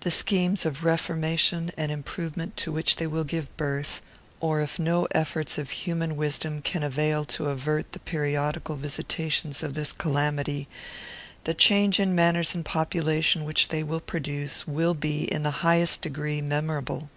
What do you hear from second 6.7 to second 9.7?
avail to avert the periodical visitations